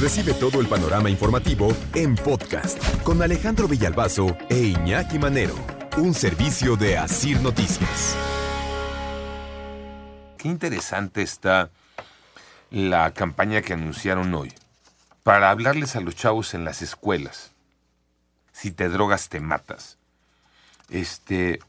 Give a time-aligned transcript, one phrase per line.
[0.00, 5.54] Recibe todo el panorama informativo en podcast con Alejandro Villalbazo e Iñaki Manero,
[5.98, 8.16] un servicio de Asir Noticias.
[10.38, 11.68] Qué interesante está
[12.70, 14.54] la campaña que anunciaron hoy
[15.22, 17.52] para hablarles a los chavos en las escuelas.
[18.52, 19.98] Si te drogas, te matas.
[20.88, 21.60] Este,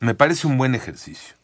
[0.00, 1.34] me parece un buen ejercicio.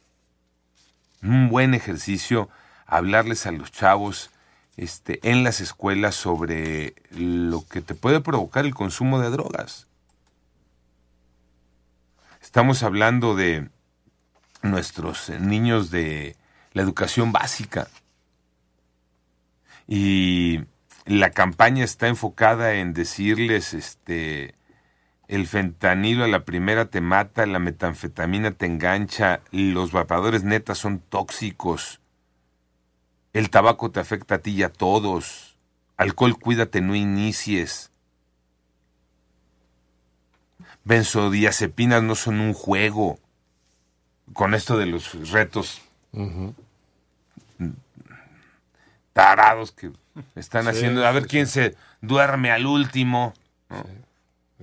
[1.23, 2.51] Un buen ejercicio
[2.87, 4.31] hablarles a los chavos
[4.81, 9.89] este, en las escuelas sobre lo que te puede provocar el consumo de drogas.
[12.41, 13.69] Estamos hablando de
[14.63, 16.35] nuestros niños de
[16.73, 17.89] la educación básica.
[19.87, 20.61] Y
[21.05, 24.55] la campaña está enfocada en decirles, este,
[25.29, 31.01] el fentanilo a la primera te mata, la metanfetamina te engancha, los vapadores netas son
[31.01, 32.01] tóxicos,
[33.33, 35.57] el tabaco te afecta a ti y a todos.
[35.97, 37.91] Alcohol, cuídate, no inicies.
[40.85, 43.19] Benzodiazepinas no son un juego.
[44.33, 45.83] Con esto de los retos
[49.13, 49.91] tarados que
[50.35, 51.07] están Sí, haciendo.
[51.07, 53.35] A ver sí, quién se duerme al último.
[53.69, 53.85] ¿no?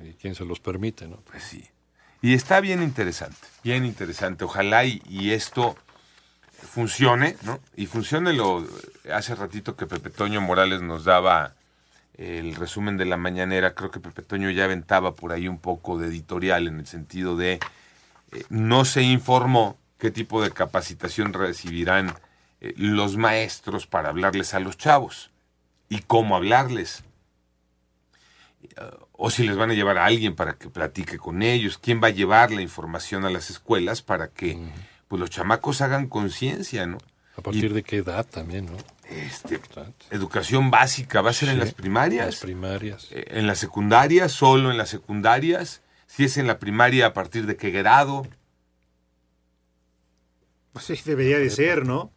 [0.04, 1.18] Y quién se los permite, ¿no?
[1.18, 1.68] Pues sí.
[2.22, 4.44] Y está bien interesante, bien interesante.
[4.44, 5.76] Ojalá y, y esto
[6.62, 7.60] funcione, ¿no?
[7.76, 8.66] Y funcione lo
[9.14, 11.54] hace ratito que Pepe Toño Morales nos daba
[12.18, 15.98] el resumen de la mañanera, creo que Pepe Toño ya aventaba por ahí un poco
[15.98, 17.60] de editorial en el sentido de
[18.32, 22.16] eh, no se informó qué tipo de capacitación recibirán
[22.60, 25.30] eh, los maestros para hablarles a los chavos
[25.90, 27.04] y cómo hablarles
[29.14, 32.08] o si les van a llevar a alguien para que platique con ellos, quién va
[32.08, 34.58] a llevar la información a las escuelas para que
[35.08, 36.98] pues los chamacos hagan conciencia, ¿no?
[37.38, 38.78] A partir de qué edad también, ¿no?
[39.10, 39.60] Este,
[40.12, 42.26] educación básica, ¿va a ser en las primarias?
[42.26, 43.08] Las primarias.
[43.12, 44.32] Eh, ¿En las secundarias?
[44.32, 45.82] ¿Solo en las secundarias?
[46.08, 48.28] Si es en la primaria, ¿a partir de qué grado?
[50.74, 52.12] Pues sí, debería de ser, ¿no?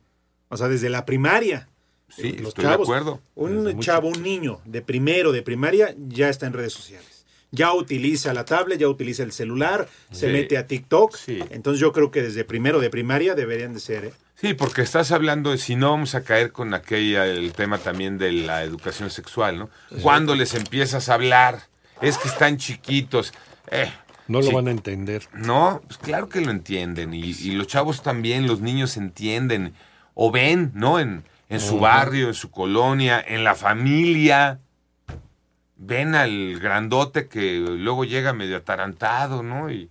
[0.49, 1.69] O sea, desde la primaria.
[2.09, 3.21] Sí, Los estoy de chavos, acuerdo.
[3.37, 7.07] Un Desde mucho- chavo, un niño de primero, de primaria, ya está en redes sociales.
[7.53, 10.33] Ya utiliza la tablet, ya utiliza el celular, se Sí.
[10.33, 11.17] mete a TikTok.
[11.17, 11.41] Sí.
[11.51, 14.13] Entonces yo creo que desde primero de primaria deberían de ser, ¿eh?
[14.37, 18.17] Sí, porque estás hablando de si no vamos a caer con aquella, el tema también
[18.19, 19.71] de la educación sexual, ¿no?
[20.01, 21.61] Cuando les empiezas a hablar,
[22.01, 23.35] es que están chiquitos.
[23.71, 23.93] Eh,
[24.29, 24.55] No lo sí.
[24.55, 25.25] van a entender.
[25.35, 27.13] No, pues claro que lo entienden.
[27.13, 29.75] Y, y los chavos también, los niños entienden.
[30.15, 31.01] O ven, ¿no?
[31.01, 34.61] En, en su barrio, en su colonia, en la familia.
[35.83, 39.71] Ven al grandote que luego llega medio atarantado, ¿no?
[39.71, 39.89] Y,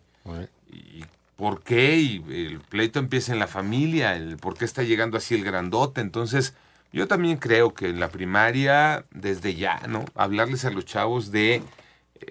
[0.71, 1.03] y
[1.35, 5.33] por qué, y el pleito empieza en la familia, el por qué está llegando así
[5.33, 6.01] el grandote.
[6.01, 6.53] Entonces,
[6.93, 10.05] yo también creo que en la primaria, desde ya, ¿no?
[10.13, 11.63] Hablarles a los chavos de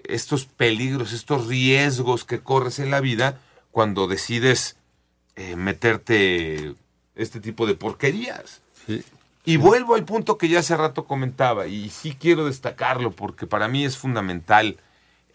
[0.05, 3.39] estos peligros, estos riesgos que corres en la vida
[3.71, 4.77] cuando decides
[5.35, 6.75] eh, meterte
[7.15, 8.61] este tipo de porquerías.
[8.85, 9.03] Sí.
[9.45, 13.67] Y vuelvo al punto que ya hace rato comentaba, y sí quiero destacarlo porque para
[13.67, 14.77] mí es fundamental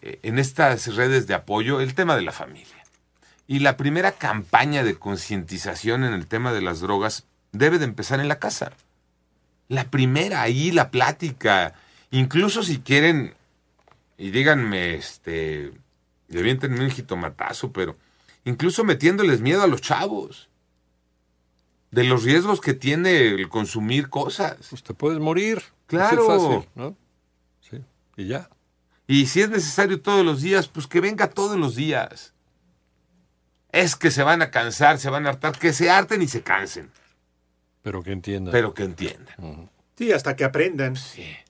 [0.01, 2.83] eh, en estas redes de apoyo el tema de la familia.
[3.47, 8.19] Y la primera campaña de concientización en el tema de las drogas debe de empezar
[8.19, 8.71] en la casa.
[9.67, 11.73] La primera, ahí la plática.
[12.11, 13.33] Incluso si quieren,
[14.17, 15.73] y díganme, este,
[16.31, 17.97] aviéntenme un jitomatazo, pero
[18.45, 20.49] incluso metiéndoles miedo a los chavos.
[21.95, 24.57] De los riesgos que tiene el consumir cosas.
[24.69, 25.61] Pues te puedes morir.
[25.87, 26.29] Claro.
[26.31, 26.95] Así fácil, ¿no?
[27.61, 27.81] Sí.
[28.17, 28.49] Y ya.
[29.07, 32.33] Y si es necesario todos los días, pues que venga todos los días.
[33.71, 36.41] Es que se van a cansar, se van a hartar, que se harten y se
[36.41, 36.89] cansen,
[37.81, 38.51] Pero que entiendan.
[38.51, 39.69] pero que entiendan.
[39.97, 40.95] Sí, hasta que aprendan.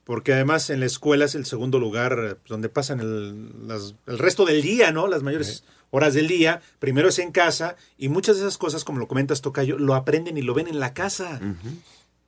[0.04, 4.18] Porque además en la escuela es el segundo lugar pues, donde pasan el, las- el
[4.18, 5.08] resto del día, ¿no?
[5.08, 6.60] Las mayores horas del día.
[6.78, 10.36] Primero es en casa y muchas de esas cosas, como lo comentas, Tocayo, lo aprenden
[10.38, 11.40] y lo ven en la casa.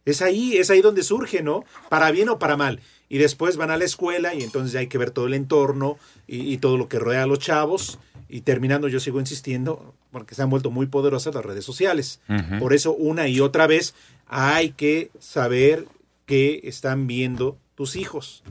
[0.05, 1.65] Es ahí, es ahí donde surge, ¿no?
[1.91, 2.81] Para bien o para mal.
[3.11, 6.53] Y después van a la escuela y entonces hay que ver todo el entorno y,
[6.53, 7.99] y todo lo que rodea a los chavos.
[8.29, 12.21] Y terminando, yo sigo insistiendo, porque se han vuelto muy poderosas las redes sociales.
[12.59, 13.95] Por eso, una y otra vez,
[14.27, 15.87] hay que saber
[16.29, 18.45] que están viendo tus hijos.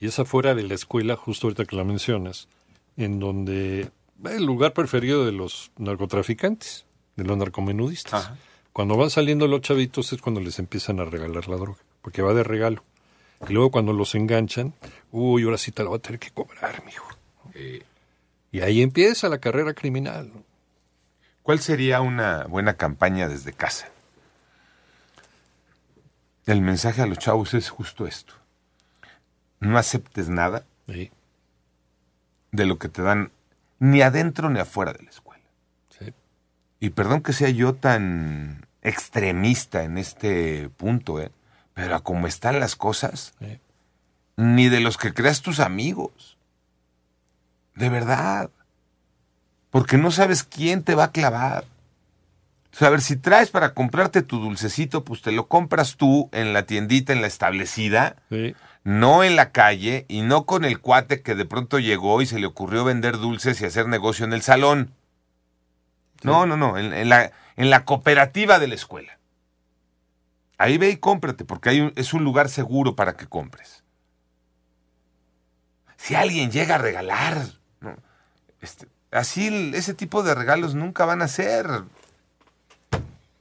[0.00, 2.48] Y es afuera de la escuela, justo ahorita que la mencionas,
[2.96, 3.90] en donde
[4.24, 8.24] el lugar preferido de los narcotraficantes, de los narcomenudistas.
[8.26, 8.36] Ajá.
[8.72, 12.34] Cuando van saliendo los chavitos es cuando les empiezan a regalar la droga, porque va
[12.34, 12.82] de regalo.
[13.48, 14.72] Y luego cuando los enganchan,
[15.12, 17.06] uy, ahora sí te la voy a tener que cobrar, mijo.
[17.54, 17.82] Eh,
[18.50, 20.32] Y ahí empieza la carrera criminal.
[21.42, 23.88] ¿Cuál sería una buena campaña desde casa?
[26.46, 28.34] El mensaje a los chavos es justo esto.
[29.60, 31.10] No aceptes nada Sí,
[32.52, 33.32] de lo que te dan
[33.80, 35.42] ni adentro ni afuera de la escuela.
[35.98, 36.12] sí.
[36.78, 41.32] Y perdón que sea yo tan extremista en este punto, ¿eh?
[41.74, 43.58] pero a como están las cosas, sí.
[44.36, 46.38] ni de los que creas tus amigos.
[47.74, 48.50] De verdad.
[49.70, 51.64] Porque no sabes quién te va a clavar.
[52.76, 56.28] O sea, a ver, si traes para comprarte tu dulcecito, pues te lo compras tú
[56.32, 60.78] en la tiendita, en la establecida, Sí, no en la calle y no con el
[60.78, 64.34] cuate que de pronto llegó y se le ocurrió vender dulces y hacer negocio en
[64.34, 64.92] el salón.
[66.22, 69.18] No, no, no, en, en la, en la cooperativa de la escuela.
[70.58, 73.84] Ahí ve y cómprate, porque hay un- es un lugar seguro para que compres.
[75.96, 77.38] Si alguien llega a regalar,
[77.80, 77.96] ¿no?
[78.60, 81.66] Este, así ese tipo de regalos nunca van a ser.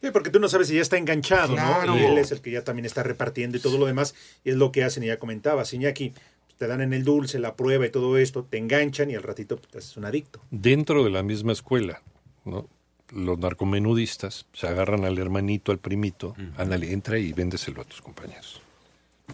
[0.05, 1.95] Sí, porque tú no sabes si ya está enganchado, Claro.
[1.95, 1.97] ¿no?
[1.99, 4.13] Y él es el que ya también está repartiendo y todo lo demás.
[4.43, 6.09] Y es lo que hacen, y ya comentabas, Iñaki.
[6.11, 9.23] pues, te dan en el dulce, la prueba y todo esto, te enganchan y al
[9.23, 10.41] ratito pues, te haces un adicto.
[10.51, 12.01] dentro de la misma escuela,
[12.43, 12.69] ¿no?
[13.09, 18.61] los narcomenudistas se agarran al hermanito, al primito, ándale, entra y véndeselo a tus compañeros.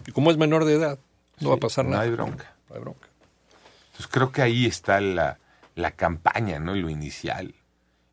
[0.06, 0.98] Y como es menor de edad,
[1.40, 2.02] no va a pasar no nada.
[2.04, 2.54] hay bronca.
[2.70, 3.08] No hay bronca.
[3.86, 5.38] Entonces creo que ahí está la,
[5.74, 6.74] la campaña, ¿no?
[6.74, 7.54] Lo inicial.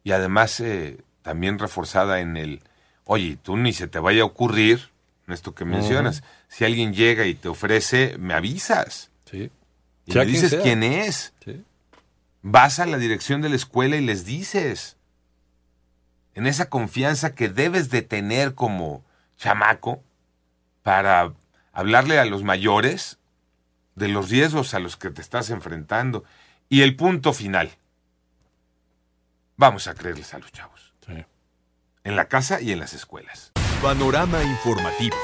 [0.03, 0.97] Y además eh,
[1.29, 2.63] también reforzada en el,
[3.03, 4.89] oye, tú ni se te vaya a ocurrir,
[5.27, 9.11] en esto que mencionas, si alguien llega y te ofrece, me avisas.
[9.29, 9.51] Sí,
[10.07, 11.35] Y Sea me dices quién es.
[11.45, 11.63] sí.
[12.41, 14.97] Vas a la dirección de la escuela y les dices.
[16.33, 19.03] En esa confianza que debes de tener como
[19.37, 20.01] chamaco
[20.81, 21.33] para
[21.73, 23.19] hablarle a los mayores
[23.93, 26.23] de los riesgos a los que te estás enfrentando.
[26.69, 27.69] Y el punto final.
[29.57, 30.88] Vamos a creerles a los chavos.
[31.09, 31.25] Sí.
[32.03, 33.51] En la casa y en las escuelas.
[33.81, 35.15] Panorama informativo.